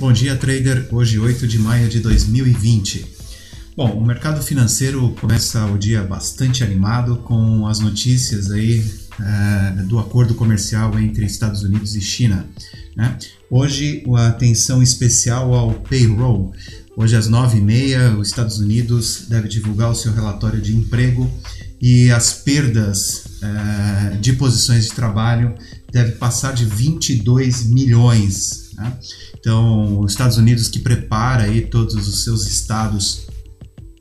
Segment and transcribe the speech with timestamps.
[0.00, 0.88] Bom dia, trader.
[0.90, 3.04] Hoje, 8 de maio de 2020.
[3.76, 8.82] Bom, o mercado financeiro começa o dia bastante animado com as notícias aí
[9.20, 12.46] é, do acordo comercial entre Estados Unidos e China.
[12.96, 13.18] Né?
[13.50, 16.54] Hoje, a atenção especial ao payroll.
[16.96, 21.30] Hoje, às 9h30, os Estados Unidos deve divulgar o seu relatório de emprego
[21.78, 25.54] e as perdas é, de posições de trabalho
[25.92, 28.69] devem passar de 22 milhões.
[28.80, 28.98] Né?
[29.38, 33.26] Então, os Estados Unidos que prepara aí todos os seus estados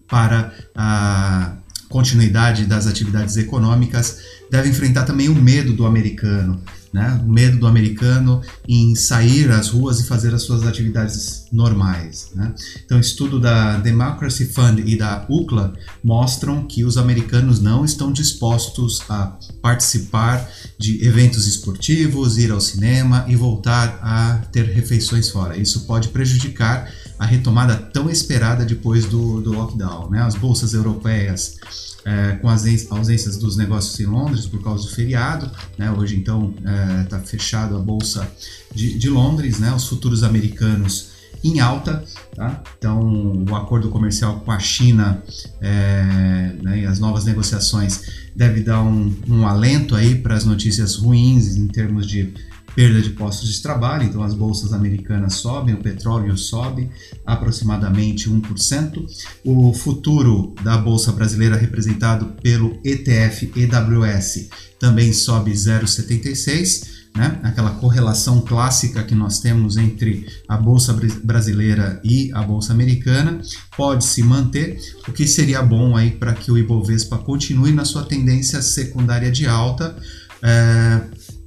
[0.08, 1.58] para a
[1.90, 4.20] continuidade das atividades econômicas
[4.50, 6.62] deve enfrentar também o medo do americano,
[6.94, 7.22] né?
[7.24, 12.54] O medo do americano em sair às ruas e fazer as suas atividades normais, né?
[12.86, 19.02] Então, estudo da Democracy Fund e da UCLA mostram que os americanos não estão dispostos
[19.10, 25.58] a participar de eventos esportivos, ir ao cinema e voltar a ter refeições fora.
[25.58, 30.22] Isso pode prejudicar a retomada tão esperada depois do, do lockdown, né?
[30.22, 31.58] As bolsas europeias
[32.06, 35.52] é, com as ausências dos negócios em Londres por causa do feriado.
[35.78, 35.92] Né?
[35.92, 36.54] Hoje, então,
[37.04, 38.30] está é, fechado a Bolsa
[38.74, 39.74] de, de, Londres, né?
[39.74, 41.10] os futuros americanos
[41.44, 42.04] em alta.
[42.36, 42.64] Tá?
[42.78, 45.22] Então, o acordo comercial com a China
[45.62, 50.96] é, né, e as novas negociações deve dar um, um alento aí para as notícias
[50.96, 52.34] ruins em termos de
[52.80, 56.90] perda de postos de trabalho, então as bolsas americanas sobem, o petróleo sobe
[57.26, 59.06] aproximadamente 1%.
[59.44, 64.48] O futuro da bolsa brasileira representado pelo ETF EWS
[64.80, 66.88] também sobe 0,76%.
[67.18, 67.42] Né?
[67.44, 73.42] Aquela correlação clássica que nós temos entre a bolsa brasileira e a bolsa americana
[73.76, 78.04] pode se manter, o que seria bom aí para que o Ibovespa continue na sua
[78.04, 79.98] tendência secundária de alta.
[80.42, 80.79] É,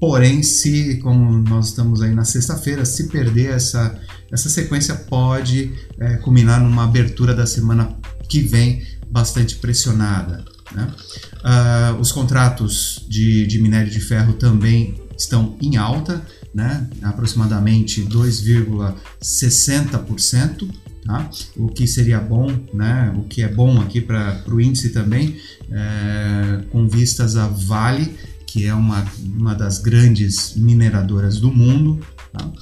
[0.02, 3.96] Porém, se, como nós estamos aí na sexta-feira, se perder essa,
[4.32, 7.96] essa sequência, pode é, culminar numa abertura da semana
[8.28, 10.44] que vem bastante pressionada.
[10.74, 10.92] Né?
[11.36, 16.20] Uh, os contratos de, de minério de ferro também estão em alta,
[16.52, 16.90] né?
[17.02, 20.68] aproximadamente 2,60%.
[21.06, 21.30] Tá?
[21.56, 23.14] O que seria bom, né?
[23.16, 25.36] o que é bom aqui para o índice também,
[25.70, 29.02] é, com vistas a Vale que é uma,
[29.34, 31.98] uma das grandes mineradoras do mundo.
[32.30, 32.52] Tá?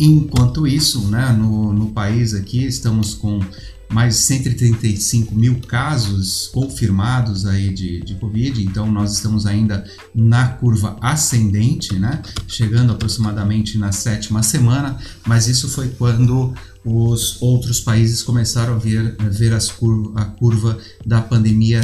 [0.00, 3.38] Enquanto isso, né, no, no país aqui estamos com
[3.88, 10.48] mais de 135 mil casos confirmados aí de, de Covid, então nós estamos ainda na
[10.48, 12.20] curva ascendente, né?
[12.46, 16.52] Chegando aproximadamente na sétima semana, mas isso foi quando
[16.84, 20.76] os outros países começaram a ver, a ver as curva, a curva
[21.06, 21.80] da pandemia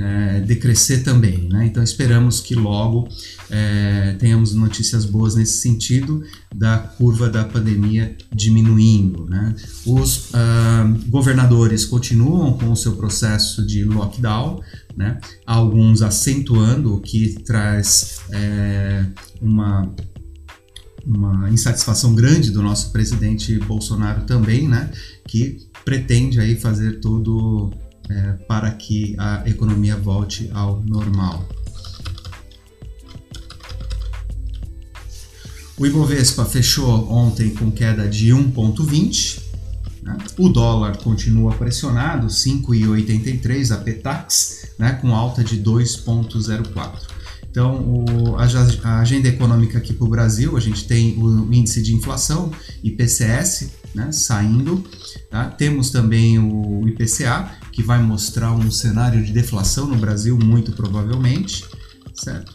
[0.00, 1.48] é, decrescer também.
[1.48, 1.66] Né?
[1.66, 3.08] Então esperamos que logo
[3.50, 6.22] é, tenhamos notícias boas nesse sentido
[6.54, 9.26] da curva da pandemia diminuindo.
[9.26, 9.54] Né?
[9.84, 14.60] Os uh, governadores continuam com o seu processo de lockdown,
[14.96, 15.18] né?
[15.46, 19.04] alguns acentuando, o que traz é,
[19.40, 19.92] uma
[21.06, 24.90] uma insatisfação grande do nosso presidente Bolsonaro também, né,
[25.26, 27.72] que pretende aí fazer tudo
[28.10, 31.48] é, para que a economia volte ao normal.
[35.78, 39.40] O Ibovespa fechou ontem com queda de 1,20.
[40.02, 40.18] Né?
[40.36, 44.92] O dólar continua pressionado, 5,83 a Petax, né?
[45.00, 47.20] com alta de 2,04.
[47.50, 48.44] Então, o, a,
[48.84, 52.52] a, agenda econômica aqui para o Brasil, a gente tem o índice de inflação,
[52.84, 54.84] IPCS, né, saindo.
[55.30, 55.46] Tá?
[55.46, 57.50] Temos também o IPCA,
[57.80, 61.64] que vai mostrar um cenário de deflação no Brasil, muito provavelmente,
[62.14, 62.52] certo?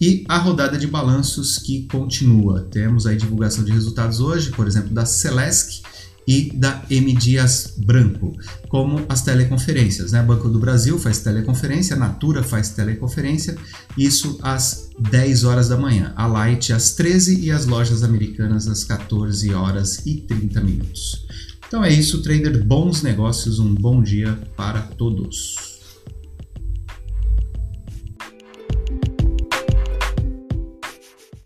[0.00, 2.62] E a rodada de balanços que continua.
[2.70, 5.82] Temos a divulgação de resultados hoje, por exemplo, da Celesc,
[6.26, 7.12] e da M.
[7.14, 8.32] Dias Branco,
[8.68, 10.12] como as teleconferências.
[10.12, 10.22] Né?
[10.22, 13.56] Banco do Brasil faz teleconferência, Natura faz teleconferência,
[13.98, 18.84] isso às 10 horas da manhã, a Light às 13 e as lojas americanas às
[18.84, 21.26] 14 horas e 30 minutos.
[21.70, 22.64] Então é isso, trader.
[22.64, 25.69] Bons negócios, um bom dia para todos.